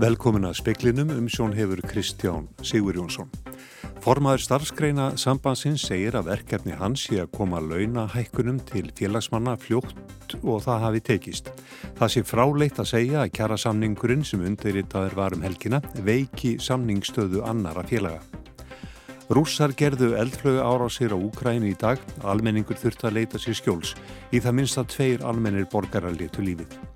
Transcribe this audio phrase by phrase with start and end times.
[0.00, 3.28] Velkomin að speklinum um sjón hefur Kristján Sigur Jónsson.
[4.00, 9.92] Formaður starfskreina sambansins segir að verkefni hans sé að koma launahækkunum til félagsmanna fljótt
[10.40, 11.50] og það hafi tekist.
[11.98, 17.44] Það sé fráleitt að segja að kjara samningurinn sem undirritaður var um helgina veiki samningstöðu
[17.44, 18.22] annara félaga.
[19.28, 23.92] Rússar gerðu eldflögu ára sér á Úkræni í dag, almenningur þurft að leita sér skjóls,
[24.32, 26.89] í það minnst að tveir almennir borgarar letu lífið.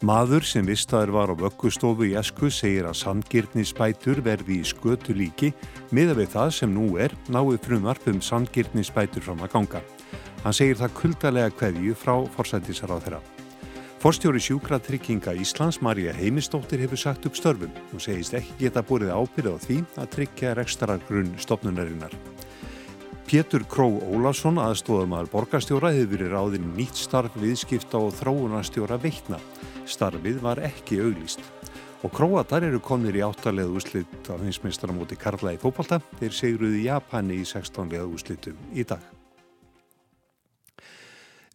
[0.00, 5.50] Maður sem vistaður var á vöggustofu í Esku segir að sandgirtnisbætur verði í skötu líki
[5.92, 9.82] miða við það sem nú er náið frumvarp um sandgirtnisbætur fram að ganga.
[10.40, 13.20] Hann segir það kuldalega kveðju frá forsættisar á þeirra.
[14.00, 19.52] Forstjóri sjúkratrygginga Íslands, Marja Heimistóttir, hefur sagt upp störfum og segist ekki geta búrið ábyrð
[19.52, 22.14] á því að tryggja rekstaragrunn stopnunarinnar.
[23.28, 29.36] Pétur Kró Ólásson, aðstóðumar borgarstjóra, hefur verið ráðin nýtt starf viðskipta og þróunarstjóra veitna.
[29.90, 31.42] Starfið var ekki auglýst.
[32.06, 35.98] Og Króatar eru konir í áttalega úslitt af hinsmestara móti Karla í fókbalta.
[36.20, 37.90] Þeir segruði Japani í 16.
[38.06, 39.02] úslitum í dag.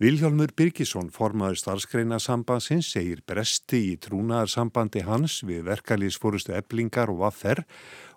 [0.03, 7.63] Viljálmur Birgisson, formaður starfskreina sambandsins, segir bresti í trúnaðarsambandi hans við verkalýsfórustu eblingar og vaffer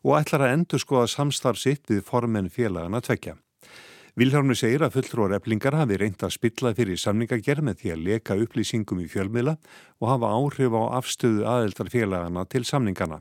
[0.02, 3.39] og ætlar að endur skoða samstarf sitt við formen félagana tvekja.
[4.19, 8.36] Vilhjálmur segir að fulltrúar eflingar hafi reynd að spilla fyrir samningagerð með því að leka
[8.42, 9.52] upplýsingum í fjölmiðla
[10.00, 13.20] og hafa áhrif á afstöðu aðeldarfélagana til samningana.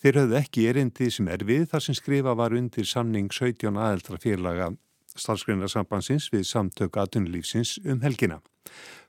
[0.00, 4.70] Þeir höfðu ekki erindi sem er við þar sem skrifa var undir samning 17 aðeldarfélaga
[5.20, 8.40] starfsgreinarsambansins við samtök aðtunlífsins um helgina.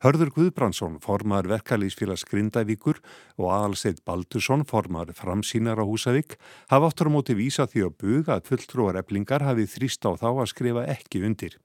[0.04, 3.02] Hörður Guðbrandsson, formar verkalýsfélags Grindavíkur
[3.40, 6.38] og aðalsteit Baldursson, formar framsýnar á Húsavík,
[6.72, 10.30] hafa áttur á móti vísa því að buga að fulltrúar eblingar hafi þrýst á þá
[10.32, 11.60] að skrifa ekki undir.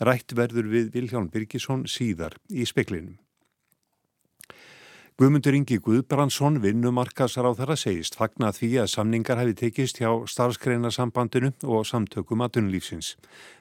[0.00, 3.18] Rætt verður við Vilján Birgisson síðar í speklinum.
[5.14, 11.52] Guðmundur Ingi Guðbrandsson, vinnumarkasar á þeirra segist fagna því að samningar hefði tekist hjá starfsgreinasambandinu
[11.70, 13.12] og samtökum aðunlífsins.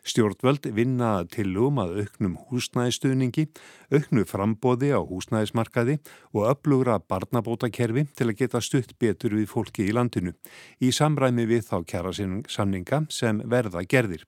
[0.02, 3.46] Stjórnvöld vinna til um að auknum húsnæðistuðningi,
[3.94, 6.00] auknu frambóði á húsnæðismarkaði
[6.34, 10.34] og öflugra barnabótakerfi til að geta stutt betur við fólki í landinu
[10.81, 12.18] í samræmi við þá kjara
[12.50, 14.25] samninga sem verða gerðir.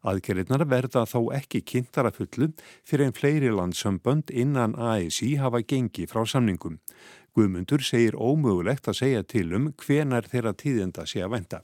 [0.00, 2.46] Aðgerðirnar verða þó ekki kynntar að fullu
[2.88, 6.78] fyrir einn fleiri landsambönd innan ASI hafa gengi frá samningum.
[7.36, 11.60] Guðmundur segir ómögulegt að segja til um hvenar þeirra tíðenda sé að venda.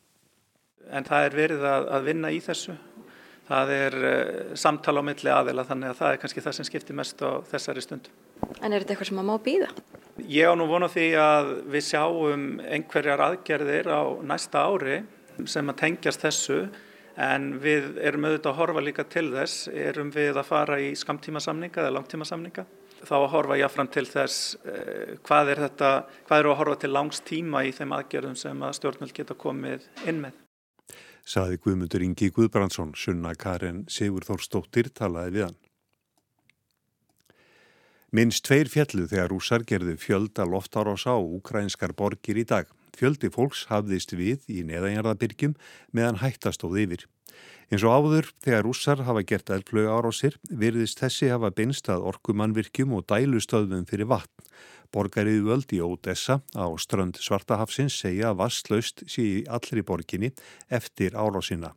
[0.92, 2.76] En það er verið að, að vinna í þessu.
[3.46, 6.98] Það er uh, samtala á milli aðela þannig að það er kannski það sem skiptir
[6.98, 8.08] mest á þessari stund.
[8.60, 9.70] En er þetta eitthvað sem að má býða?
[10.28, 15.00] Ég á nú vona því að við sjáum einhverjar aðgerðir á næsta ári
[15.48, 16.58] sem að tengjast þessu
[17.16, 21.80] En við erum auðvitað að horfa líka til þess, erum við að fara í skamtímasamninga
[21.80, 22.66] eða langtímasamninga.
[23.06, 25.92] Þá að horfa jáfnfram til þess eh, hvað er þetta,
[26.28, 29.88] hvað eru að horfa til langs tíma í þeim aðgerðum sem að stjórnvöld geta komið
[30.08, 30.42] inn með.
[31.26, 35.60] Saði Guðmundur Ingi Guðbrandsson, sunna Karin Sigur Þórstóttir talaði við hann.
[38.14, 42.68] Minst tveir fjallu þegar rúsar gerðu fjölda loftárása á ukrainskar borgir í dag.
[42.96, 45.54] Fjöldi fólks hafðist við í neðanjarðabyrgjum
[45.92, 47.06] meðan hættastóð yfir.
[47.66, 52.94] Eins og áður þegar rússar hafa gert eldflögu árásir virðist þessi hafa beinst að orkumannvirkjum
[52.96, 54.46] og dælustöðum fyrir vatn.
[54.94, 60.30] Borgarið völd í Ódessa á strönd Svartahafsins segja að vastlaust sé í allri borginni
[60.70, 61.74] eftir árásina.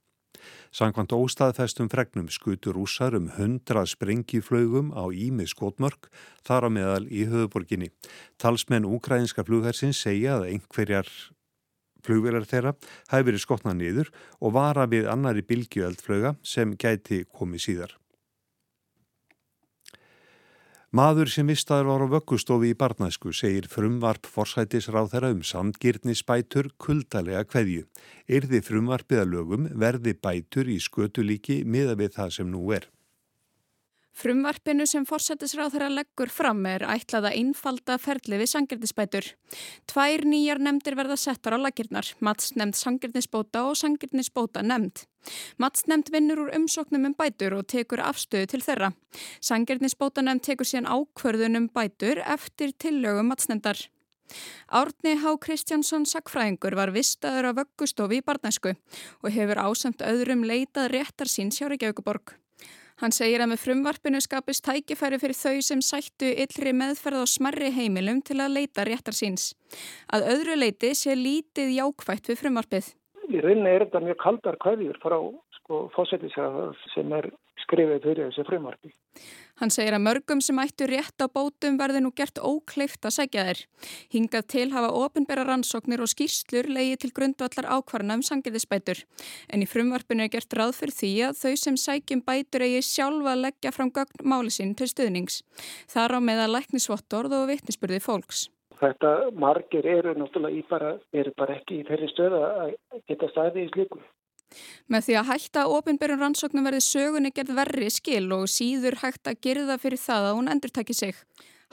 [0.69, 6.12] Sankvæmt óstaðfestum fregnum skutur rúsar um hundra sprengiflögum á Ími skotmörk
[6.46, 7.90] þar á meðal í höfuborginni.
[8.38, 11.09] Talsmenn úkræðinska flughersins segja að einhverjar
[12.06, 12.75] flugvelar þeirra
[13.09, 17.97] hafi verið skotnað niður og vara við annari bilgjöldflöga sem gæti komið síðar.
[20.89, 27.44] Maður sem vistaður var á vöggustofi í barnæsku segir frumvarp forsætisráð þeirra um samgirnisbætur kuldalega
[27.51, 27.83] hverju.
[28.25, 32.90] Yrði frumvarpið að lögum verði bætur í skötulíki miða við það sem nú er.
[34.19, 39.27] Frumvarpinu sem forsættisráð þeirra leggur fram er ætlað að einfalda ferli við sangirnisbætur.
[39.87, 45.05] Tvær nýjar nefndir verða settar á lagirnar, matsnemnd sangirnisbóta og sangirnisbóta nefnd.
[45.63, 48.91] Matsnemnd vinnur úr umsóknum um bætur og tekur afstöðu til þeirra.
[49.39, 53.85] Sangirnisbóta nefnd tekur síðan ákverðun um bætur eftir tillögum matsnemndar.
[54.67, 58.75] Árni Há Kristjánsson Sackfræðingur var vistaður á vöggustofi í barnæsku
[59.23, 62.35] og hefur ásamt öðrum leitað réttar síns hjá Reykjavíkuborg.
[62.99, 67.69] Hann segir að með frumvarpinu skapist tækifæri fyrir þau sem sættu yllri meðferð á smarri
[67.72, 69.53] heimilum til að leita réttar síns.
[70.11, 72.90] Að öðru leiti sé lítið jákvægt við frumvarpið.
[73.29, 75.16] Í rauninni er þetta mjög kaldar kvæðjur frá
[75.69, 77.29] og fósættisraðar sem er
[77.63, 78.91] skrifið fyrir þessi frumarfi.
[79.59, 83.45] Hann segir að mörgum sem ættu rétt á bótum verði nú gert ókleift að segja
[83.49, 83.63] þeir.
[84.13, 89.03] Hingað til hafa ofinbæra rannsóknir og skýrslur leiði til grundvallar ákvarna um sangiðisbætur.
[89.51, 93.33] En í frumvarpinu er gert ráð fyrir því að þau sem sækjum bætur eigi sjálfa
[93.35, 95.41] að leggja fram gögn máli sín til stuðnings.
[95.91, 98.47] Þar á með að læknisvottorð og vittnisspurði fólks.
[98.79, 102.77] Þetta margir eru náttúrulega bara, eru bara ekki í þeirri stöða að
[103.11, 103.99] geta staðið í slíku.
[104.90, 109.41] Með því að hætta ofinbjörn rannsóknum verði sögunni gerð verri skil og síður hægt að
[109.46, 111.16] gerða fyrir það að hún endur takki sig.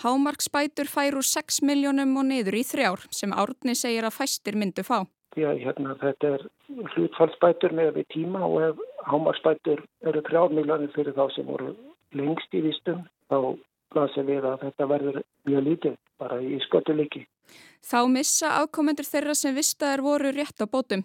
[0.05, 4.84] Hámarksbætur fær úr 6 miljónum og niður í þrjár sem Árni segir að fæstir myndu
[4.84, 5.06] fá.
[5.37, 6.44] Já, hérna, þetta er
[6.94, 11.75] hlutfallsbætur með við tíma og ef hámarksbætur eru 3 miljónir fyrir þá sem voru
[12.17, 13.56] lengst í vistum þá
[13.96, 15.19] lasum við að þetta verður
[15.49, 17.25] mjög lítið bara í skötu líki.
[17.84, 21.05] Þá missa ákomendur þeirra sem vistaðar voru rétt á bótum.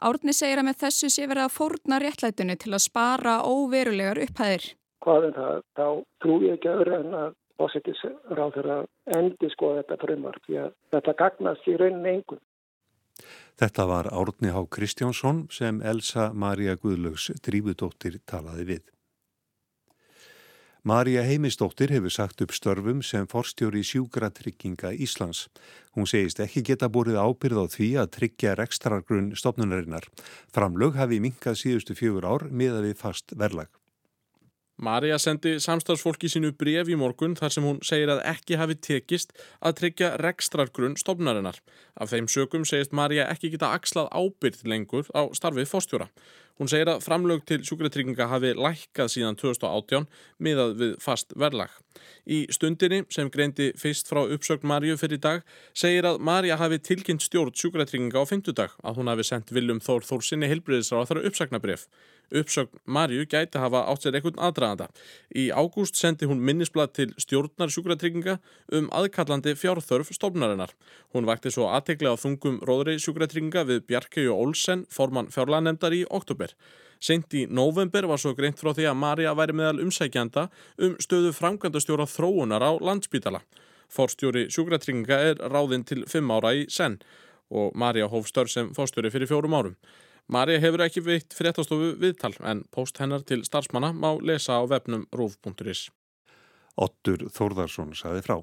[0.00, 4.70] Árni segir að með þessu sé verið að fórna réttlætinu til að spara óverulegar upphæðir.
[5.04, 5.58] Hvað er það?
[5.76, 5.86] Þá
[6.24, 8.00] trú ég ekki öðru en að fósittis
[8.36, 8.86] ráð að
[9.18, 12.44] endi sko þetta frumar því að þetta gagnast í rauninni einhvern.
[13.60, 18.84] Þetta var Árni Há Kristjánsson sem Elsa Maria Guðlögs drífudóttir talaði við.
[20.82, 25.50] Marja Heimistóttir hefur sagt upp störfum sem forstjóri sjúkratrygginga Íslands.
[25.92, 30.08] Hún segist ekki geta búrið ábyrð á því að tryggja rekstrargrunn stopnunarinnar.
[30.48, 33.68] Framlög hafi minkað síðustu fjögur ár miða við fast verlag.
[34.80, 39.34] Marja sendi samstagsfólki sínu bref í morgun þar sem hún segir að ekki hafi tekist
[39.60, 41.58] að tryggja rekstrargrunn stopnarinnar.
[42.00, 46.08] Af þeim sökum segist Marja ekki geta axlað ábyrð lengur á starfið fórstjóra.
[46.60, 50.04] Hún segir að framlög til sjúkratrygginga hafi lækkað síðan 2018
[50.44, 51.72] miðað við fast verðlag.
[52.30, 55.42] Í stundinni sem greindi fyrst frá uppsögn Marju fyrir dag
[55.72, 60.06] segir að Marja hafi tilkynnt stjórn sjúkratrygginga á fymtudag að hún hafi sendt Viljum Þór
[60.06, 61.86] Þór sinni helbriðisra á þaru uppsagnabref.
[62.30, 64.86] Uppsögn Marju gæti hafa átt sér einhvern aðdraðanda.
[65.34, 68.36] Í ágúst sendi hún minnisblad til stjórnar sjúkratrygginga
[68.78, 70.76] um aðkallandi fjárþörf stofnarinnar.
[71.10, 76.04] Hún vakti svo aðteglega á þungum róðri sjúkratrygginga við Bjarkei og Olsen, formann fjárlanemdar í
[76.06, 76.54] oktober.
[77.00, 80.48] Seint í november var svo greint frá því að Marja væri meðal umsækjanda
[80.84, 83.40] um stöðu framkvæmdastjóra þróunar á landsbítala.
[83.90, 87.00] Forstjóri sjúkratrygginga er ráðinn til fimm ára í senn
[87.50, 89.76] og Marja hóf störf sem fórstjóri fyrir fjórum árum.
[90.30, 95.08] Marja hefur ekki veitt fréttastofu viðtal en post hennar til starfsmanna má lesa á vefnum
[95.10, 95.88] rúf.is.
[96.78, 98.36] Ottur Þórðarsson saði frá.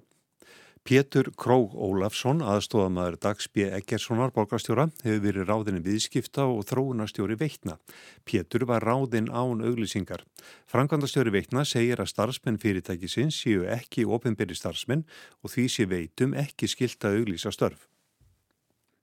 [0.87, 3.65] Pétur Króg Ólafsson, aðstofamæður Dags B.
[3.75, 7.75] Eggerssonar borgarstjóra, hefur verið ráðinni viðskipta og þróunastjóri veitna.
[8.23, 10.23] Pétur var ráðinn án auglýsingar.
[10.71, 15.03] Frankvandastjóri veitna segir að starfsmenn fyrirtækisins séu ekki ofinberi starfsmenn
[15.43, 17.89] og því sé veitum ekki skilta auglýsa störf.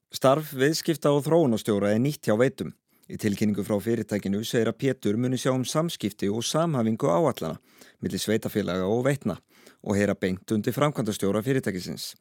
[0.09, 2.73] Starf, viðskipta og þróunastjóra er nýtt hjá veitum.
[3.13, 7.59] Í tilkynningu frá fyrirtækinu segir að Pétur muni sjá um samskipti og samhafingu áallana
[8.01, 9.37] millir sveitafélaga og veitna
[9.83, 12.15] og heyra beint undir framkvæmdastjóra fyrirtækisins.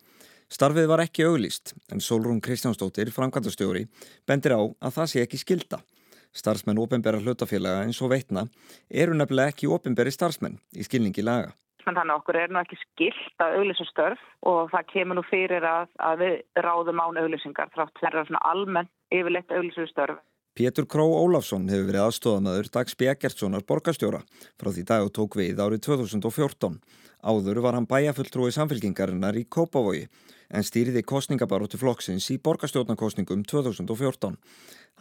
[0.54, 3.88] Starfið var ekki auglýst en Solrún Kristjánsdóttir, framkvæmdastjóri,
[4.28, 5.80] bendir á að það sé ekki skilda.
[6.34, 8.48] Starfsmenn ofinbæra hlutafélaga eins og veitna
[8.90, 11.54] eru nefnilega ekki ofinbæri starfsmenn í skilningi laga.
[11.84, 15.66] Þannig að okkur er nú ekki skilt að auglýsa störf og það kemur nú fyrir
[15.68, 16.36] að, að við
[16.66, 20.22] ráðum án auglýsingar þrátt verður svona almenn yfirleitt auglýsu störf.
[20.54, 23.08] Pétur Kró Ólafsson hefur verið aðstofamöður Dags B.
[23.18, 24.20] Gertssonar borgastjóra
[24.62, 26.76] frá því dag og tók við árið 2014.
[27.26, 30.04] Áður var hann bæjafulltrúi samfélkingarinnar í Kópavogi
[30.54, 34.38] en stýriði kostningabaróttu flokksins í borgastjórnarkostningum 2014.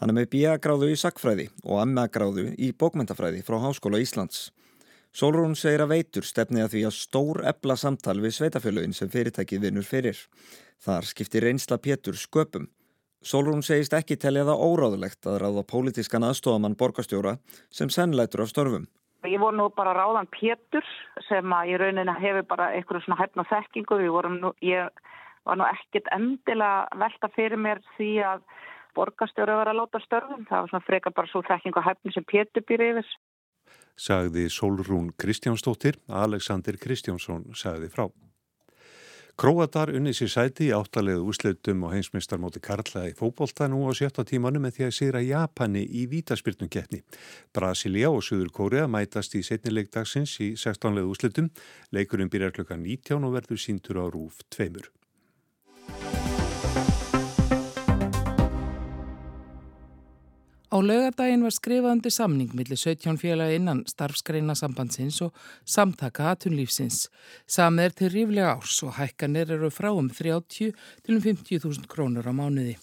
[0.00, 4.48] Hann er með B.A.gráðu í sakfræði og M.A.gráðu í bókmentafræði frá Háskóla Íslands.
[5.12, 9.66] Solrún segir að veitur stefni að því að stór ebla samtal við sveitafélagin sem fyrirtækið
[9.66, 10.16] vinnur fyrir.
[10.80, 12.70] Þar skiptir reynsla Pétur sköpum.
[13.22, 17.36] Solrún segist ekki telja það óráðulegt að ráða pólitískan aðstofamann borgastjóra
[17.70, 18.88] sem sennleitur á störfum.
[19.22, 20.86] Ég voru nú bara ráðan Pétur
[21.28, 24.00] sem að í rauninni hefur bara eitthvað svona hæfna þekkingu.
[24.40, 24.90] Nú, ég
[25.46, 28.42] var nú ekkit endilega velta fyrir mér því að
[28.98, 30.42] borgastjóra var að láta störfum.
[30.50, 33.14] Það var svona freka bara svo þekkingu hæfni sem Pétur býr yfir.
[33.94, 38.08] Sagði Solrún Kristjánsdóttir, Alexander Kristjánsson sagði frá.
[39.36, 44.26] Króatar unni sér sæti í áttalegu úsleitum og heimsmyndstarmóti Karla í fókbólta nú á sjötta
[44.28, 47.00] tímanu með því að sigra Japani í vítaspyrnum getni.
[47.56, 51.48] Brasilia og Suður Kórea mætast í setnilegdagsins í 16 legu úsleitum.
[51.96, 54.92] Leikurinn byrjar klukka 19 og verður síntur á rúf tveimur.
[60.72, 65.34] Á lögadaginn var skrifað undir samning millir 17 félagi innan starfskreina sambandsins og
[65.68, 67.10] samtaka atunlífsins.
[67.44, 72.24] Samið er til ríflega árs og hækkanir eru frá um 30 til um 50.000 krónur
[72.24, 72.78] á mánuði.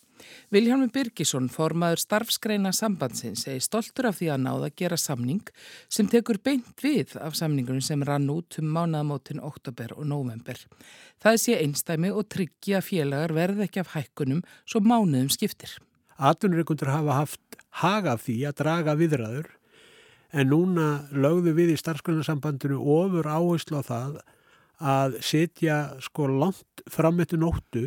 [0.53, 5.49] Viljámi Birgisson, formaður starfskreina sambandsins, segi stoltur af því að náða að gera samning
[5.89, 10.61] sem tekur beint við af samningunum sem rann út um mánaðamótin oktober og november.
[11.17, 15.79] Það sé einstæmi og tryggi að félagar verð ekki af hækkunum svo mánuðum skiptir.
[16.19, 19.47] Atvinnureikundur hafa haft haga því að draga viðræður
[20.35, 24.19] en núna lögðu við í starfskreinarsambandinu ofur áherslu á það
[24.79, 27.85] að setja sko langt fram eftir nóttu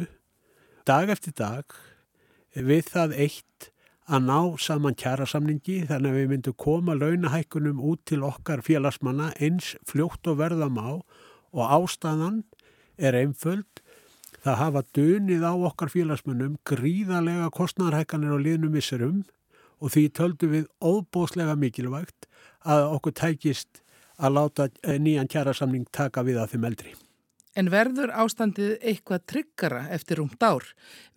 [0.89, 1.77] dag eftir dag
[2.57, 3.69] við það eitt
[4.13, 9.77] að ná saman kjærasamningi þannig að við myndum koma launahækkunum út til okkar félagsmanna eins
[9.89, 10.91] fljótt og verðam á
[11.53, 12.43] og ástæðan
[12.99, 13.82] er einföld
[14.43, 19.23] það hafa dunið á okkar félagsmannum gríðarlega kostnarhækkanir á liðnum vissurum
[19.83, 22.29] og því töldu við óbóslega mikilvægt
[22.67, 23.83] að okkur tækist
[24.19, 26.95] að láta nýjan kjærasamning taka við að þeim eldri.
[27.53, 30.65] En verður ástandið eitthvað tryggara eftir rúmt ár?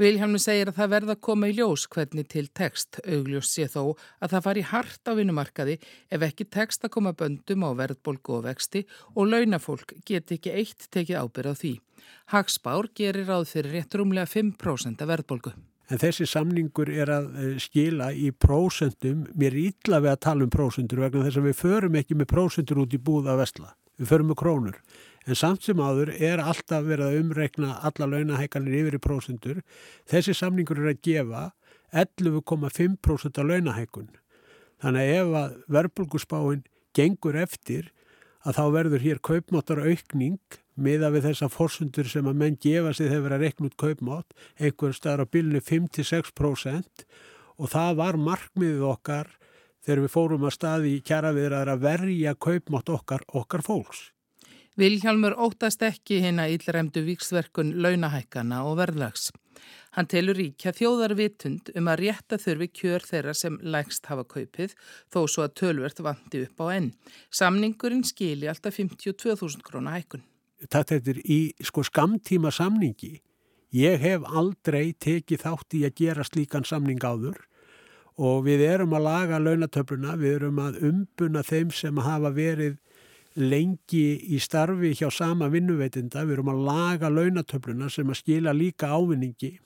[0.01, 2.99] Vilhelmi segir að það verða að koma í ljós hvernig til text.
[3.07, 5.77] Augljós sé þó að það fari hart á vinnumarkaði
[6.11, 8.83] ef ekki text að koma böndum á verðbolgu og vexti
[9.15, 11.73] og launafólk geti ekki eitt tekið ábyrð á því.
[12.35, 15.55] Hagsbár gerir ráð fyrir rétt rúmlega 5% af verðbolgu.
[15.85, 20.43] En þessi samningur er að eh, skila í prósentum, mér er ítla við að tala
[20.47, 23.75] um prósentur vegna þess að við förum ekki með prósentur út í búð að vestla.
[23.95, 24.79] Við förum með krónur.
[25.25, 29.61] En samt sem áður er alltaf verið að umreikna alla launahækanir yfir í prósendur.
[30.05, 31.47] Þessi samningur er að gefa
[31.95, 34.11] 11,5% af launahækun.
[34.83, 36.65] Þannig að ef að verbulgusbáinn
[36.95, 37.89] gengur eftir
[38.45, 43.09] að þá verður hér kaupmáttar aukning miða við þessa fórsundur sem að menn gefa sig
[43.09, 47.05] þegar verið að rekna út kaupmátt einhver staðar á bylnu 5-6%
[47.55, 49.31] og það var markmiðið okkar
[49.85, 54.09] þegar við fórum að staði í kjara viðraður að verja kaupmátt okkar okkar fólks.
[54.75, 59.29] Vilhjálmur óttast ekki hérna íllremdu víksverkun launahækana og verðlags.
[59.95, 64.73] Hann telur ríkja þjóðarvitund um að rétta þurfi kjör þeirra sem lægst hafa kaupið
[65.13, 66.91] þó svo að tölvert vandi upp á enn.
[67.31, 70.25] Samningurinn skili alltaf 52.000 krónar hækun.
[70.67, 73.21] Þetta er í sko skamtíma samningi.
[73.71, 77.39] Ég hef aldrei tekið þátt í að gera slíkan samning áður
[78.19, 82.75] og við erum að laga launatöfluna, við erum að umbuna þeim sem hafa verið
[83.35, 88.93] lengi í starfi hjá sama vinnuveitinda, við erum að laga launatöfluna sem að skila líka
[88.95, 89.57] ávinningi.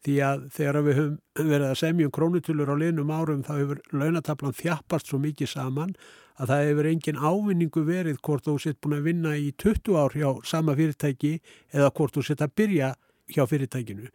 [0.00, 3.82] Því að þegar við höfum verið að semja um krónutulur á liðnum árum þá hefur
[3.92, 5.92] launatöflan þjappast svo mikið saman
[6.40, 10.16] að það hefur engin ávinningu verið hvort þú sitt búin að vinna í 20 ár
[10.16, 11.34] hjá sama fyrirtæki
[11.74, 12.94] eða hvort þú sitt að byrja
[13.34, 14.08] hjá fyrirtækinu.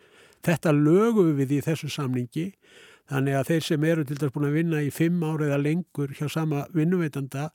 [0.45, 2.51] Þetta lögum við í þessu samningi.
[3.05, 6.13] Þannig að þeir sem eru til dæs búin að vinna í 5 ár eða lengur
[6.17, 7.51] hjá sama vinnuveitanda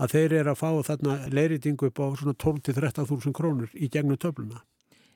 [0.00, 4.64] að þeir eru að fá þarna leiritingu upp á svona 12-13.000 krónur í gegnum töfluna.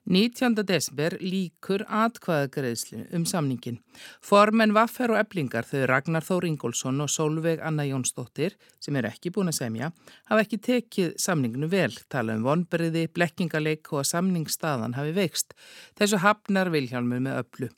[0.04, 0.58] 19.
[0.68, 3.78] desember líkur atkvæðagreðslu um samningin.
[4.20, 9.32] Formen Vaffer og Eblingar þau Ragnar Þór Ingólfsson og Solveig Anna Jónsdóttir sem eru ekki
[9.32, 9.88] búin að semja
[10.28, 15.56] hafa ekki tekið samninginu vel, tala um vonberiði, blekkingarleik og að samningsstaðan hafi veikst.
[15.96, 17.72] Þessu hafnar Vilhjálmur með öllu.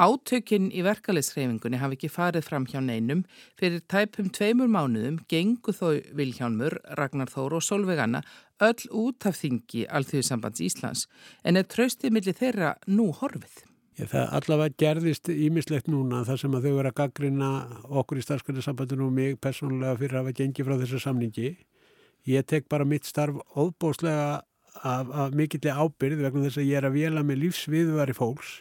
[0.00, 3.20] Átökinn í verkaliðsreifingunni hafi ekki farið fram hjá neinum.
[3.60, 8.22] Fyrir tæpum tveimur mánuðum gengu þó Vilhjálmur, Ragnar Þór og Solveigana
[8.64, 11.02] öll út af þingi Alþjóðsambands Íslands
[11.44, 13.66] en er tröstið millir þeirra nú horfið.
[14.00, 17.50] Ég, það allavega gerðist ímislegt núna þar sem að þau verið að gaggrina
[18.00, 21.52] okkur í starfsgrænarsambandinu og mig personlega fyrir að hafa gengið frá þessu samningi.
[22.30, 24.40] Ég tek bara mitt starf óbóslega
[24.80, 28.56] af, af mikilli ábyrð vegna þess að ég er að vela með lífsviðværi fólks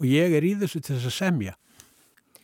[0.00, 1.54] og ég er í þessu til þess að semja.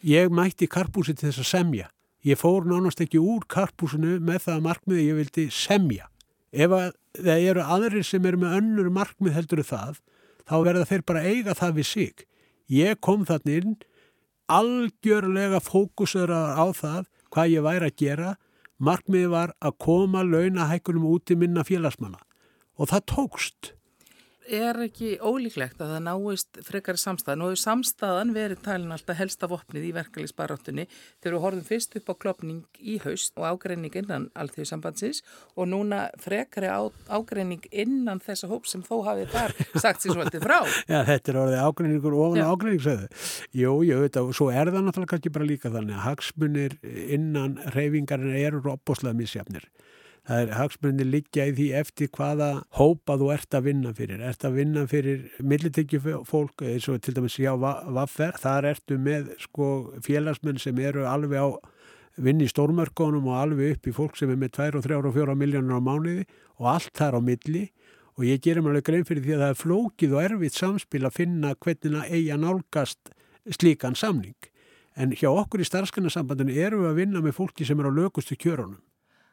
[0.03, 1.91] Ég mætti karpúsi til þess að semja.
[2.27, 6.09] Ég fór nánast ekki úr karpúsinu með það markmiði ég vildi semja.
[6.53, 6.75] Ef
[7.19, 9.99] það eru aðrir sem eru með önnur markmið heldur það,
[10.47, 12.27] þá verða þeir bara eiga það við sig.
[12.73, 13.77] Ég kom þannig inn
[14.53, 18.35] algjörlega fókusur á það hvað ég væri að gera.
[18.83, 22.19] Markmiði var að koma launahækunum út í minna félagsmanna
[22.79, 23.73] og það tókst
[24.51, 29.87] er ekki ólíklegt að það náist frekar samstæðan og samstæðan verið talin alltaf helsta vopnið
[29.89, 35.23] í verkefliðsbaráttunni þegar við horfum fyrst upp á klopning í haust og ágreining innan allþjóðsambandsins
[35.57, 36.83] og núna frekari á,
[37.13, 40.59] ágreining innan þessa hóp sem þó hafið þar sagt sér svolítið frá.
[40.93, 43.09] Já, þetta er orðið ágreiningur ofan ágreiningsöðu.
[43.63, 47.59] Jú, ég veit að svo er það náttúrulega kannski bara líka þannig að hagsmunir innan
[47.77, 49.69] reyfingarinn eru opbóslega misjafnir.
[50.23, 52.49] Það er hagsmunni liggja í því eftir hvaða
[52.79, 54.21] hópa þú ert að vinna fyrir.
[54.23, 58.39] Ert að vinna fyrir millitekjufólk eins og til dæmis hjá Vaffer.
[58.39, 59.67] Þar ertu með sko,
[60.07, 61.49] félagsmenn sem eru alveg á
[62.23, 65.37] vinni í stórmörkonum og alveg upp í fólk sem er með 2, 3 og 4
[65.41, 66.29] miljónur á mánuði
[66.61, 67.65] og allt þar á milli.
[68.15, 71.19] Og ég gerum alveg grein fyrir því að það er flókið og erfitt samspil að
[71.19, 73.13] finna hvernig að eiga nálgast
[73.59, 74.39] slíkan samning.
[74.95, 78.39] En hjá okkur í starfskannarsambandinu eru við að vinna með fólki sem er á lögustu
[78.39, 78.79] kjörunum.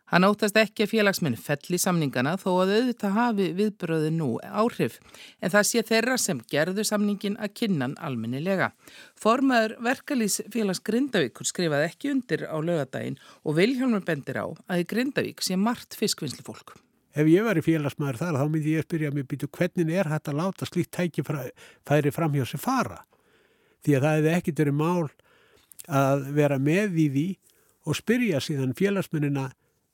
[0.10, 4.98] Hann óttast ekki að félagsminn fell í samningana þó að auðvitað hafi viðbröðu nú áhrif.
[5.38, 8.72] En það sé þeirra sem gerðu samningin að kynnan almennilega.
[9.14, 15.46] Formaður verkalýsfélags Grindavíkur skrifaði ekki undir á lögadaginn og Vilhjálmur bendir á að í Grindavík
[15.46, 16.74] sé margt fiskvinnslu fólk.
[17.14, 20.30] Ef ég var í félagsmaður þar þá myndi ég spyrja mig býtu hvernig er hægt
[20.30, 23.04] að láta slíkt tæki færi fram hjá sig fara.
[23.86, 25.10] Því að það hefði ekkit verið mál
[25.86, 27.28] að vera með í því
[27.90, 29.50] og spyrja síðan félagsmennina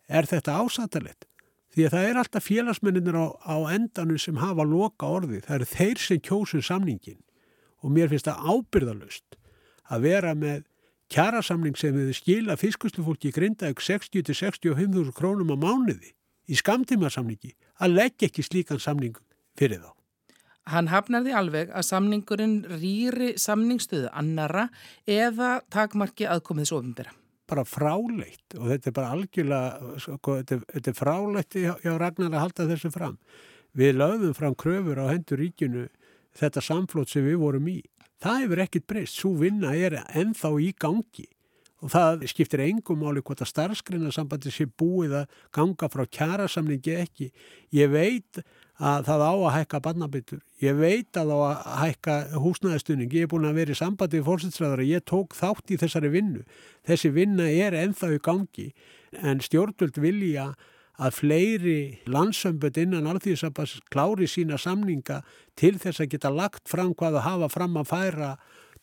[0.07, 1.27] er þetta ásatalett
[1.75, 5.71] því að það er alltaf félagsmenninir á, á endanum sem hafa loka orði það eru
[5.71, 7.19] þeir sem kjósun samningin
[7.83, 9.37] og mér finnst það ábyrðalust
[9.91, 10.63] að vera með
[11.13, 16.15] kjærasamning sem hefur skila fiskustufólki í grindaug 60-65 krónum á mánuði
[16.49, 19.17] í skamtímasamningi að leggja ekki slíkan samning
[19.57, 19.91] fyrir þá.
[20.65, 24.69] Hann hafnar því alveg að samningurinn rýri samningstöðu annara
[25.05, 27.13] eða takmarki aðkomið þessu ofinbera
[27.49, 32.33] bara fráleitt og þetta er bara algjörlega, sko, þetta, þetta er fráleitt hjá, hjá Ragnar
[32.33, 33.19] að halda þessu fram.
[33.75, 35.87] Við lögðum fram kröfur á hendur ríkinu
[36.39, 37.79] þetta samflót sem við vorum í.
[38.23, 41.27] Það hefur ekkit breyst, svo vinna er ennþá í gangi
[41.85, 47.27] og það skiptir engum máli hvort að starfskreinarsambandi sé búið að ganga frá kjærasamningi ekki.
[47.77, 48.41] Ég veit
[48.81, 50.39] að það á að hækka barnabyttur.
[50.65, 53.13] Ég veit að það á að hækka húsnæðistunning.
[53.13, 54.87] Ég er búin að vera í sambandi við fórsinsræðara.
[54.89, 56.41] Ég tók þátt í þessari vinnu.
[56.89, 58.71] Þessi vinna er enþá í gangi
[59.21, 60.49] en stjórnvöld vilja
[60.95, 65.21] að fleiri landsömböld innan alþýðisabas klári sína samninga
[65.59, 68.29] til þess að geta lagt fram hvað að hafa fram að færa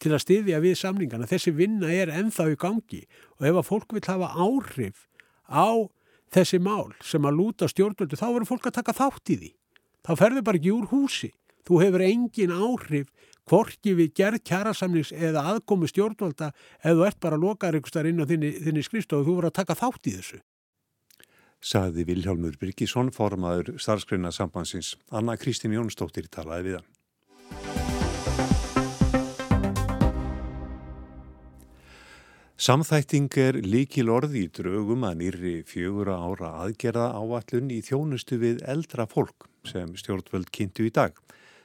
[0.03, 1.31] til að styðja við samningana.
[1.31, 3.03] Þessi vinna er enþá í gangi
[3.39, 5.09] og ef að fólk vil hafa áhrif
[5.47, 5.87] á
[6.33, 9.51] þessi mál sem að lúta stjórnvöldu þá verður fólk að taka þátt í því
[10.03, 11.33] þá ferður bara ekki úr húsi.
[11.63, 13.11] Þú hefur engin áhrif
[13.47, 16.51] hvorki við gerð kjærasamnings eða aðkomi stjórnvalda
[16.83, 19.51] eða þú ert bara að loka einhverstar inn á þinni, þinni skrifstofu og þú voru
[19.51, 20.41] að taka þátt í þessu.
[21.63, 24.97] Saði Vilhjálmur Birgisson, formaður starfskreina sambansins.
[25.15, 26.89] Anna Kristín Jónsdóttir talaði við hann.
[32.63, 38.61] Samþætting er líkil orði í draugum að nýri fjögura ára aðgerða áallun í þjónustu við
[38.71, 41.17] eldra fólk sem stjórnvöld kynntu í dag.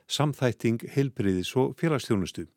[0.09, 2.47] Samþætting heilbriðis og félagsþjónustu.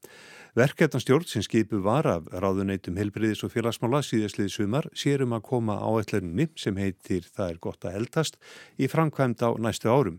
[0.56, 6.48] Verkefnastjórn sem skipu var af ráðuneytum heilbriðis og félagsmála síðastlið sumar sérum að koma áallunni
[6.56, 8.40] sem heitir Það er gott að eldast
[8.80, 10.16] í framkvæmd á næstu árum.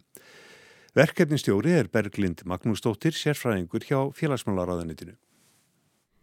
[0.93, 5.17] Verkefnistjóri er Berglind Magnúsdóttir, sérfræðingur hjá félagsmálaráðuneytinu.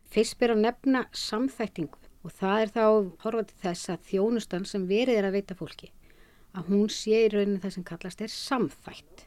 [0.09, 2.85] Fyrst ber að nefna samþættingu og það er þá
[3.25, 5.93] horfað til þess að þjónustan sem verið er að veita fólki
[6.57, 9.25] að hún sé í rauninu það sem kallast er samþætt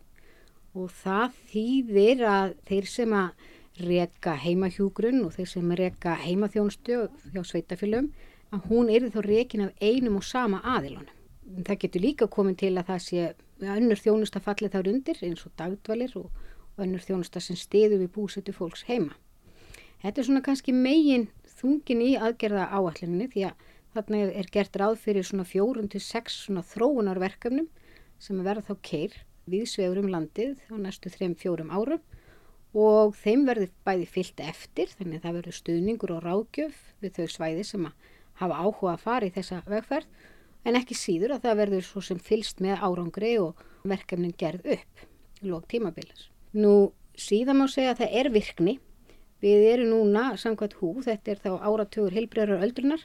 [0.78, 3.48] og það þýðir að þeir sem að
[3.82, 7.00] reyka heimahjúgrun og þeir sem reyka heimaþjónustu
[7.32, 8.12] hjá sveitafélum
[8.52, 11.08] að hún er þá reykin af einum og sama aðilunum.
[11.68, 13.28] Það getur líka komin til að það sé
[13.62, 18.56] önnur þjónusta fallið þar undir eins og dagdvalir og önnur þjónusta sem stiður við búsetu
[18.56, 19.16] fólks heima.
[20.02, 21.28] Þetta er svona kannski megin
[21.60, 26.40] þungin í aðgerða áallinni því að þarna er gert ráð fyrir svona fjórun til sex
[26.48, 27.68] svona þróunarverkefnum
[28.22, 29.20] sem verða þá keir
[29.52, 32.02] viðsvegur um landið á næstu þrejum fjórum árum.
[32.72, 37.34] Og þeim verður bæði fyllt eftir þannig að það verður stuðningur og ráðgjöf við þau
[37.36, 38.12] svæði sem að
[38.42, 40.22] hafa áhuga að fara í þessa vegferð.
[40.66, 45.10] En ekki síður að það verður svo sem fylst með árangri og verkefnin gerð upp
[45.42, 46.30] í lók tímabilis.
[46.58, 48.80] Nú síðan má segja að það er virkni
[49.42, 53.02] Við erum núna, samkvæmt hú, þetta er þá áratögur heilbreyrar öldrunar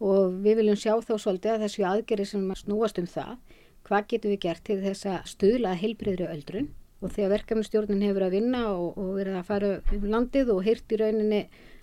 [0.00, 3.34] og við viljum sjá þá svolítið að þessu aðgeri sem snúast um það,
[3.84, 6.70] hvað getum við gert til þess að stuðla heilbreyðri öldrun?
[7.04, 10.96] Og þegar verkefnustjórnin hefur að vinna og, og verið að fara um landið og hýrt
[10.96, 11.42] í rauninni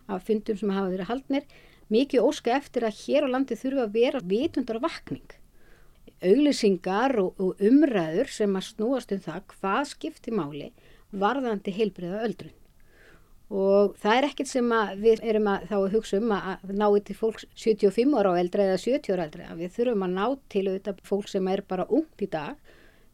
[0.10, 1.48] af fundum sem hafa verið haldnir,
[1.94, 5.40] mikið óska eftir að hér á landið þurfa að vera vitundar vakning.
[6.26, 10.74] Auglýsingar og, og umræður sem að snúast um það hvað skiptir máli
[11.14, 12.62] varðandi heilbreyða öldrun
[13.54, 17.16] og það er ekkert sem við erum að þá að hugsa um að ná til
[17.20, 21.04] fólk 75 ára á eldra eða 70 ára eldra við þurfum að ná til auðvitað
[21.06, 22.58] fólk sem er bara ungt í dag.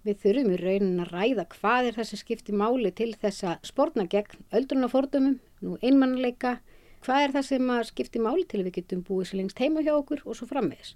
[0.07, 4.07] Við þurfum í raunin að ræða hvað er þessi skipti máli til þess að spórna
[4.09, 6.61] gegn öldrunafordumum, nú einmannleika
[7.05, 9.93] hvað er það sem að skipti máli til við getum búið sér lengst heima hjá
[9.97, 10.95] okkur og svo framvegis.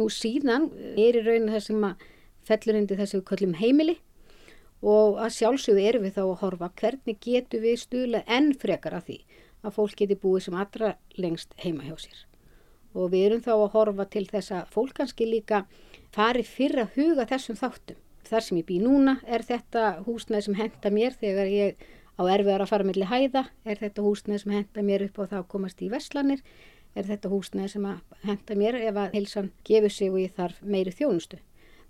[0.00, 2.08] Nú síðan er í raunin það sem að
[2.46, 3.98] fellur indi þessi við kallum heimili
[4.82, 9.06] og að sjálfsögðu erum við þá að horfa hvernig getur við stuðla enn frekar af
[9.08, 9.20] því
[9.64, 12.18] að fólk geti búið sem allra lengst heima hjá sér.
[12.96, 15.64] Og við erum þá að horfa til þess að fólk kannski líka
[16.14, 17.98] fari fyrra huga þessum þáttum.
[18.26, 21.84] Þar sem ég bý núna er þetta húsnæð sem henda mér þegar ég
[22.16, 25.38] á erfiðar að fara mellir hæða, er þetta húsnæði sem henda mér upp og þá
[25.52, 26.40] komast í veslanir,
[26.96, 27.86] er þetta húsnæði sem
[28.24, 31.38] henda mér ef að heilsan gefur sig og ég þarf meiri þjónustu.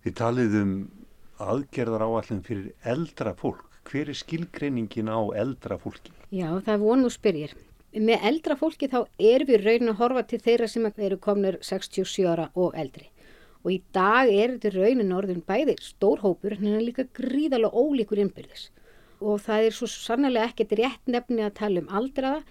[0.05, 0.75] Við talið um
[1.43, 3.65] aðgerðar áallin fyrir eldra fólk.
[3.87, 6.13] Hver er skilgreiningin á eldra fólki?
[6.35, 7.53] Já, það er vonu spyrjir.
[7.97, 12.27] Með eldra fólki þá erum við raunin að horfa til þeirra sem eru komnir 67
[12.27, 13.07] ára og eldri.
[13.65, 18.21] Og í dag er þetta raunin orðin bæði stórhópur en það er líka gríðalega ólíkur
[18.23, 18.71] innbyrðis
[19.21, 22.43] og það er svo sannlega ekkert rétt nefni að tala um aldraða.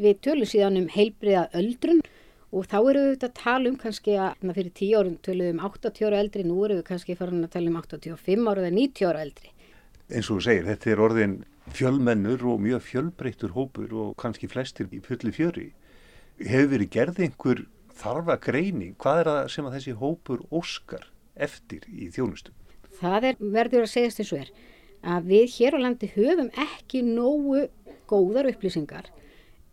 [0.00, 2.00] Við tölum síðan um heilbriða öldrun
[2.54, 6.06] og þá eru við að tala um kannski að fyrir 10 árum tölum um 80
[6.06, 9.24] ára eldri, nú eru við kannski farin að tala um 85 ára eða 90 ára
[9.26, 9.50] eldri.
[10.10, 11.36] Eins og þú segir, þetta er orðin
[11.74, 15.70] fjölmennur og mjög fjölbreyttur hópur og kannski flestir í fulli fjöri.
[16.38, 17.64] Hefur verið gerð einhver
[17.98, 18.94] þarfa greining?
[19.00, 22.54] Hvað er það sem að þessi hópur óskar eftir í þjónustum?
[23.00, 24.54] Það er verður að segjast eins og er
[25.14, 27.66] að við hér á landi höfum ekki nógu
[28.08, 29.10] góðar upplýsingar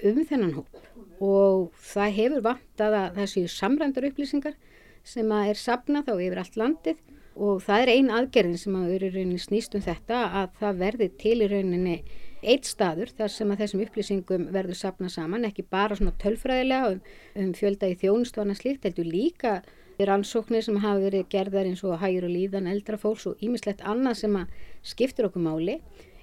[0.07, 0.81] um þennan hóp
[1.21, 4.57] og það hefur vantað að þessi samrændar upplýsingar
[5.03, 7.01] sem að er sapnað þá yfir allt landið
[7.41, 11.09] og það er ein aðgerðin sem að eru rauninni snýst um þetta að það verði
[11.21, 11.95] til í rauninni
[12.41, 17.01] eitt staður þar sem að þessum upplýsingum verður sapnað saman, ekki bara svona tölfræðilega um,
[17.43, 19.59] um fjölda í þjónust og annað slíkt, heldur líka
[20.01, 24.23] rannsóknir sem hafa verið gerðar eins og hægur og líðan eldra fólks og ímislegt annað
[24.23, 24.55] sem að
[24.93, 25.77] skiptir okkur máli.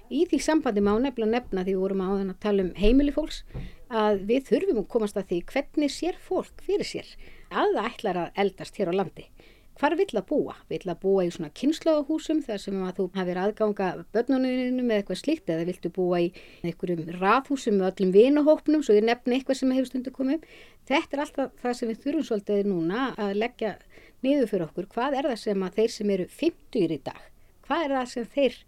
[0.09, 3.13] Í því sambandi má nefnilega nefna því við vorum á þann að tala um heimili
[3.13, 3.43] fólks
[3.93, 7.11] að við þurfum að komast að því hvernig sér fólk fyrir sér
[7.49, 9.27] að það ætlar að eldast hér á landi.
[9.79, 10.55] Hvar vill að búa?
[10.67, 15.19] Vill að búa í svona kynnslóðahúsum þar sem að þú hafið aðganga börnuninu með eitthvað
[15.21, 16.31] slíkt eða viltu búa í
[16.65, 20.49] einhverjum rathúsum með öllum vinahópnum svo ég nefni eitthvað sem hefur stundu komið.
[20.89, 23.71] Þetta er alltaf það sem við þurfum svolítið núna að leggja
[24.25, 24.89] niður fyrir okkur.
[24.97, 27.23] Hvað er það sem að þeir sem eru 50 í dag,
[27.69, 28.59] hvað er það sem þeir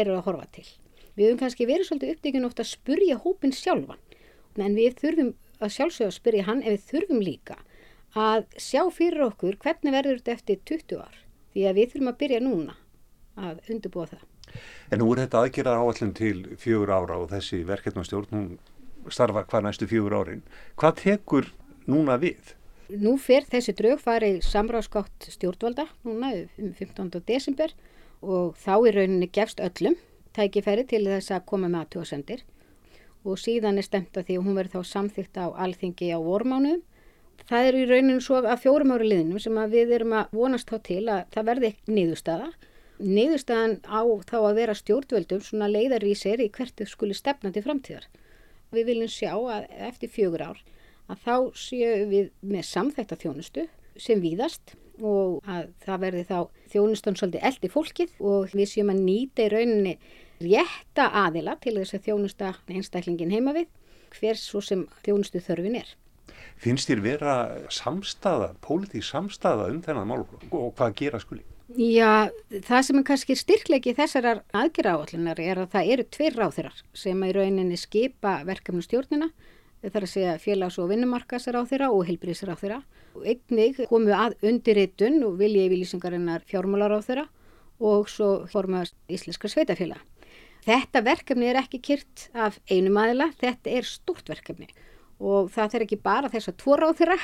[0.00, 0.66] eru að horfa til?
[1.14, 4.00] Við höfum kannski verið svolítið uppdegin ofta að spurja hópin sjálfan
[4.58, 7.58] en við þurfum að sjálfsögja að spurja hann ef við þurfum líka
[8.14, 11.20] að sjá fyrir okkur hvernig verður þetta eftir 20 ár
[11.54, 12.76] því að við þurfum að byrja núna
[13.34, 14.24] að undirbúa það.
[14.90, 19.66] En nú er þetta aðgerðar áallin til fjögur ára og þessi verkefnastjórn, hún starfa hvað
[19.66, 20.44] næstu fjögur árin.
[20.78, 21.50] Hvað tekur
[21.90, 22.54] núna við?
[22.94, 27.22] Nú fer þessi draug farið samráðskátt stjórnvalda núna um 15.
[27.26, 27.72] desember
[28.22, 29.96] og þá í rauninni gefst öllum
[30.36, 32.44] tækifæri til þess að koma með aðtjóðsendir
[33.24, 36.82] og síðan er stemt að því að hún verður þá samþygt á alþingi á vormánuðum
[37.48, 40.76] Það er í rauninu svo að fjórum ári liðnum sem við erum að vonast þá
[40.86, 42.46] til að það verði niðurstaða.
[43.04, 48.06] Niðurstaðan á þá að vera stjórnvöldum svona leiðarvísir í hvert þau skuli stefna til framtíðar.
[48.72, 50.62] Við viljum sjá að eftir fjögur ár
[51.10, 53.66] að þá séu við með samþækta þjónustu
[54.00, 56.38] sem víðast og að það verði þá
[56.72, 59.94] þjónustan svolítið eldi fólkið og við séum að nýta í rauninni
[60.44, 63.68] rétta aðila til þess að þjónusta einstaklingin heima við
[64.14, 65.88] hvers svo sem þjónustu þörfin er.
[66.60, 67.34] Finnst þér vera
[67.72, 71.42] samstaða, pólitík samstaða um þennan málflokk og hvað gera skuli?
[71.74, 76.82] Já, það sem er kannski styrklegi þessarar aðgerra áallunar er að það eru tveir ráþirar
[76.94, 79.30] sem í rauninni skipa verkefnu stjórnina
[79.90, 82.82] það er að segja félags- og vinnumarkasar á þeirra og heilbrísar á þeirra.
[83.24, 87.26] Einnig komu að undirritun og vilja yfirlýsingarinnar fjármálar á þeirra
[87.80, 90.00] og svo formast Íslenska sveitafélag.
[90.64, 94.70] Þetta verkefni er ekki kyrt af einum aðila, þetta er stort verkefni
[95.24, 97.16] og það þarf ekki bara þess að tvo ráð þeirra.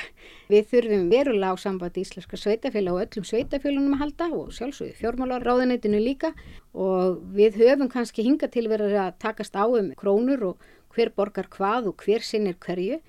[0.51, 6.01] Við þurfum verulega á sambandi íslenska sveitafélag og öllum sveitafélagunum að halda og sjálfsögðu fjármálaráðunitinu
[6.01, 6.31] líka
[6.71, 11.49] og við höfum kannski hinga til verið að takast á um krónur og hver borgar
[11.51, 13.01] hvað og hver sinnir hverju.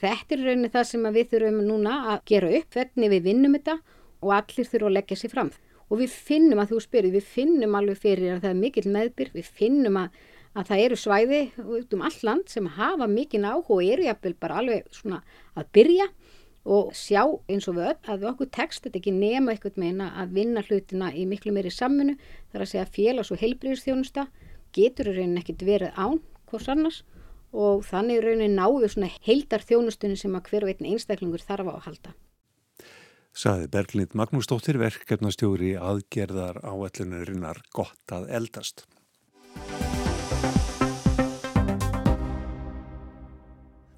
[0.00, 3.80] Þetta er rauninni það sem við þurfum núna að gera upp, hvernig við vinnum þetta
[4.20, 5.52] og allir þurfum að leggja sér fram.
[5.90, 9.32] Og við finnum að þú spyrir, við finnum alveg fyrir að það er mikill meðbyr,
[9.34, 10.20] við finnum að
[10.58, 14.34] að það eru svæði út um all land sem hafa mikið áhuga og eru jafnvel
[14.42, 15.20] bara alveg svona
[15.54, 16.06] að byrja
[16.70, 20.10] og sjá eins og við öll að við okkur tekst þetta ekki nema eitthvað meina
[20.20, 22.16] að vinna hlutina í miklu meiri sammunu
[22.50, 24.26] þar að segja félags- og heilbríðsþjónusta
[24.74, 26.18] getur í rauninni ekkit verið án
[26.50, 27.02] hvors annars
[27.54, 31.74] og þannig í rauninni náðu svona heildar þjónustunni sem að hver veitin einstaklingur þarf á
[31.78, 32.12] að halda.
[33.30, 38.82] Saði Berglind Magnúsdóttir verkefnastjóri aðgerðar áallunarinnar gott að eldast.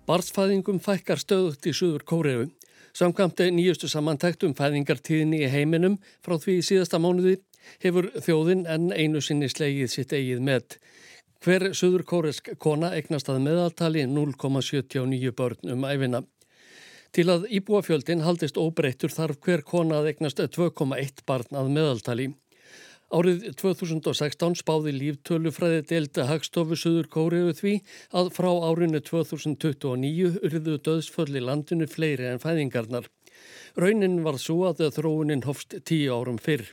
[0.06, 2.50] Barnsfæðingum fækkar stöðugt í Suður Kóreu.
[2.92, 7.38] Samkvæmti nýjustu samantæktum fæðingartíðinni í heiminum frá því síðasta mánuði
[7.80, 10.76] hefur þjóðin en einu sinni slegið sitt eigið með.
[11.42, 16.22] Hver Suður Kóresk kona eignast að meðaltali 0,79 börn um æfina.
[17.12, 22.30] Til að íbúafjöldin haldist óbreyttur þarf hver kona að eignast 2,1 barn að meðaltali.
[23.12, 27.74] Árið 2016 spáði líftölufræði delta Hagstofu Suður Kóriðu því
[28.16, 33.10] að frá árinu 2029 urðu döðsfölli landinu fleiri en fæðingarnar.
[33.76, 36.64] Raunin var svo að þróunin hofst tíu árum fyrr.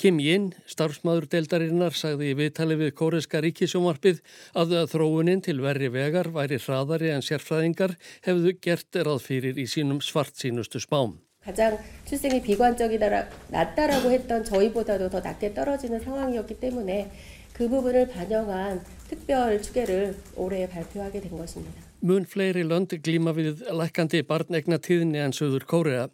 [0.00, 4.22] Kim Yin, starfsmaður deildarinnar, sagði í viðtali við Kóreska ríkisjómarpið
[4.56, 7.96] að þróunin til verri vegar væri hraðari en sérfræðingar
[8.26, 11.18] hefðu gert ráð fyrir í sínum svart sínustu spám.
[11.46, 17.08] 가장 출생이 비관적이다 낮다라고 했던 저희보다도 더 낮게 떨어지는 상황이었기 때문에
[17.52, 21.80] 그 부분을 반영한 특별 추계를 올해 발표하게 된 것입니다.
[22.01, 26.07] Mun fleiri lönd glíma við lækandi barnegna tíðni en Suður Kórea.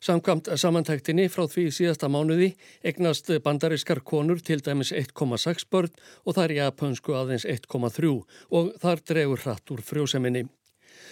[0.00, 5.92] Samkvamt samantæktinni frá því síðasta mánuði egnast bandarískar konur til dæmis 1,6 börn
[6.24, 8.24] og þar japansku aðeins 1,3
[8.56, 10.48] og þar dregur hratt úr frjóseminni.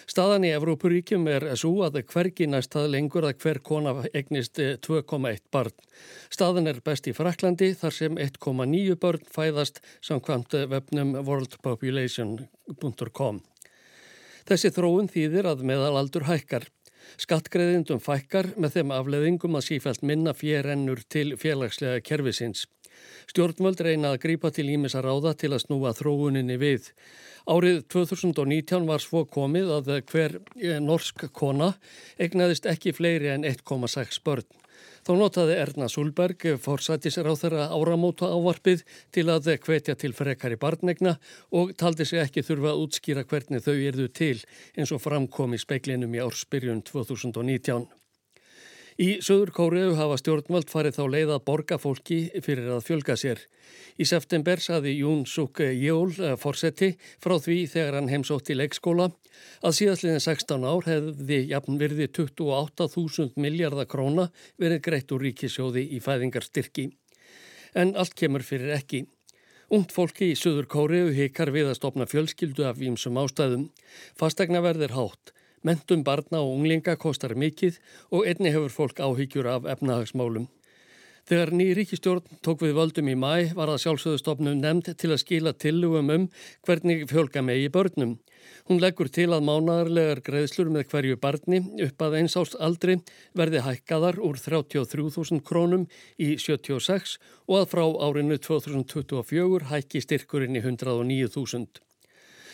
[0.09, 5.45] Staðan í Evrópuríkjum er svo að hvergi næst það lengur að hver kona egnist 2,1
[5.53, 5.77] barn.
[6.33, 13.51] Staðan er best í Fraklandi þar sem 1,9 börn fæðast samkvæmt vefnum worldpopulation.com.
[14.48, 16.68] Þessi þróun þýðir að meðalaldur hækkar.
[17.20, 22.66] Skattgreðindum fækkar með þeim afleðingum að sífælt minna fjérennur til félagslega kervisins.
[23.31, 26.90] Stjórnvöld reyna að grípa til ímessa ráða til að snúa þróuninni við.
[27.50, 31.72] Árið 2019 var svo komið að hver eh, norsk kona
[32.22, 34.62] egnaðist ekki fleiri en 1,6 börn.
[35.02, 41.16] Þá notaði Erna Súlberg forsættisráð þeirra áramóta ávarpið til að hvetja til frekari barnegna
[41.50, 44.36] og taldi sig ekki þurfa að útskýra hvernig þau erðu til
[44.78, 47.90] eins og framkom í speiklinum í ársbyrjun 2019.
[49.02, 53.40] Í Suður Kóriðu hafa stjórnvöld farið þá leið að borga fólki fyrir að fjölga sér.
[53.98, 56.92] Í september saði Jún Suk Jól eh, fórseti
[57.24, 59.08] frá því þegar hann heimsótt í leikskóla
[59.64, 64.28] að síðastliðin 16 ár hefði jafn verði 28.000 miljardar króna
[64.62, 66.92] verið greitt úr ríkisjóði í fæðingarstyrki.
[67.74, 69.06] En allt kemur fyrir ekki.
[69.72, 73.70] Ungt fólki í Suður Kóriðu hikar við að stopna fjölskyldu af ímsum ástæðum.
[74.14, 75.32] Fastegna verðir hátt.
[75.62, 77.79] Mentum barna og unglinga kostar mikið
[78.11, 80.48] og einni hefur fólk áhyggjur af efnahagsmálum.
[81.22, 85.53] Þegar ný ríkistjórn tók við völdum í mæ var það sjálfsögðustofnum nefnd til að skila
[85.55, 86.25] tillugum um
[86.66, 88.16] hvernig fjölga megi börnum.
[88.66, 92.98] Hún leggur til að mánadarlegar greiðslur með hverju barni upp að eins ást aldri
[93.38, 95.87] verði hækkaðar úr 33.000 krónum
[96.18, 97.14] í 76
[97.46, 101.91] og að frá árinu 2024 hækki styrkurinn í 109.000.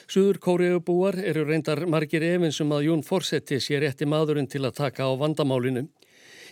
[0.09, 5.05] Suður Kóriðubúar eru reyndar margir efinsum að Jún Forsetti sé rétti maðurinn til að taka
[5.05, 5.83] á vandamálinu.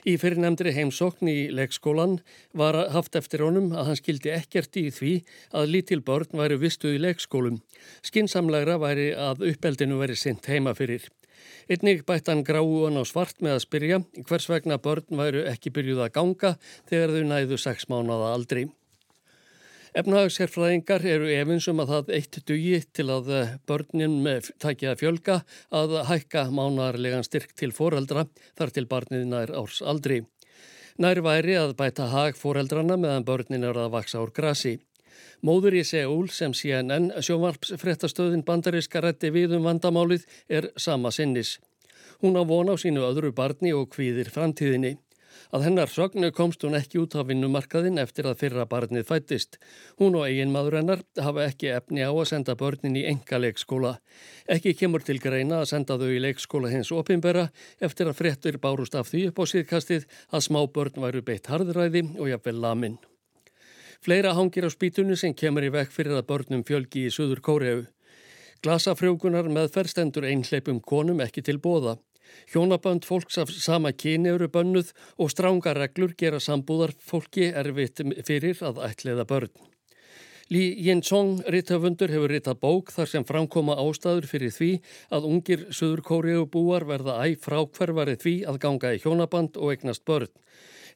[0.05, 2.19] Í fyrirnemndri heimsokn í leikskólan
[2.53, 5.15] var haft eftir honum að hann skildi ekkert í því
[5.57, 7.63] að lítil börn væri vistu í leikskólum.
[8.05, 11.09] Skinsamlegra væri að uppeldinu veri sint heima fyrir.
[11.73, 16.05] Einnig bætt hann gráuan á svart með að spyrja hvers vegna börn væru ekki byrjuð
[16.05, 16.59] að ganga
[16.93, 18.69] þegar þau næðu sex mánada aldri.
[19.97, 25.37] Efnahagsherfræðingar eru efinsum að það eitt dugi til að eh, börnin með tækja fjölga
[25.73, 28.27] að hækka mánarlegan styrk til foreldra
[28.59, 30.19] þar til barnið nær árs aldri.
[31.01, 34.75] Nær væri að bæta hag foreldrana meðan börnin eru að vaksa úr grasi.
[35.41, 41.57] Móður í Seúl sem CNN sjómarpsfrettastöðin bandaríska rætti við um vandamálið er sama sinnis.
[42.21, 44.99] Hún á vona á sínu öðru barni og kvíðir framtíðinni.
[45.55, 49.59] Að hennar sögnu komst hún ekki út á vinnumarkaðin eftir að fyrra barnið fættist.
[50.01, 53.97] Hún og eiginmaður hennar hafa ekki efni á að senda börnin í enga leikskóla.
[54.47, 57.49] Ekki kemur til greina að senda þau í leikskóla hins opimbera
[57.81, 62.09] eftir að frettur bárust af því upp á síðkastið að smá börn væru beitt harðræði
[62.17, 62.99] og jafnvel lamin.
[64.05, 67.87] Fleira hangir á spýtunni sem kemur í vekk fyrir að börnum fjölgi í Suður Kóreu.
[68.65, 71.97] Glasafrjókunar meðferstendur einhleipum konum ekki til bóða.
[72.53, 78.63] Hjónabönd fólks af sama kyni eru bönnuð og stránga reglur gera sambúðar fólki erfitt fyrir
[78.67, 79.55] að ætliða börn.
[80.47, 84.69] Lý Jinsong rittöfundur hefur ritað bók þar sem framkoma ástæður fyrir því
[85.17, 90.05] að ungir söður kóriðu búar verða æg frákverfari því að ganga í hjónaband og eignast
[90.07, 90.31] börn.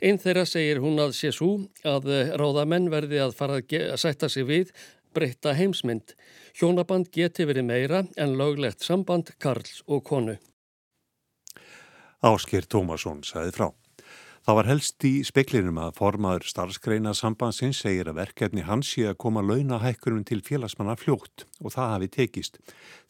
[0.01, 1.51] Einn þeirra segir hún að sé svo
[1.83, 2.07] að
[2.39, 4.71] ráðamenn verði að fara að sætta sig við
[5.19, 6.15] breyta heimsmynd.
[6.55, 10.39] Hjónaband geti verið meira en löglegt samband Karls og konu.
[12.21, 13.71] Ásker Tómasson sagði frá.
[14.41, 19.19] Það var helst í speklinum að formaður starfskreina sambandsins segir að verkefni hans sé að
[19.25, 22.57] koma launahækkunum til félagsmanna fljótt og það hafi tekist.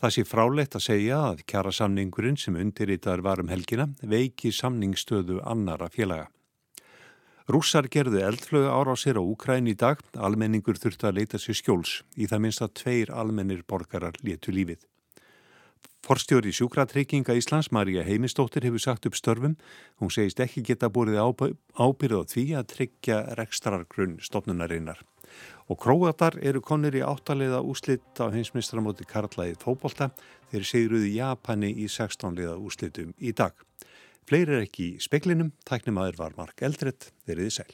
[0.03, 5.91] Það sé frálegt að segja að kjara samningurinn sem undirritar varum helgina veiki samningsstöðu annara
[5.91, 6.29] félaga.
[7.51, 11.59] Rússar gerðu eldflögu ára á sér á Úkræn í dag, almenningur þurfti að leita sér
[11.59, 14.90] skjóls, í það minnst að tveir almennir borgarar letu lífið.
[16.01, 19.57] Forstjóri sjúkratrygginga Íslands, Marja Heimistóttir, hefur sagt upp störfum.
[20.01, 25.03] Hún segist ekki geta búið ábyrð á því að tryggja rekstrargrunn stopnunarinnar.
[25.69, 30.11] Og króatar eru konir í áttaliða úslitt á heimsmystramóti Karlaðið fókbólta
[30.51, 33.53] þeir segruðu Japani í 16 liða úslitum í dag.
[34.25, 37.73] Fleiri er ekki í speklinum, tæknum aður var Mark Eldredd, verið í sæl.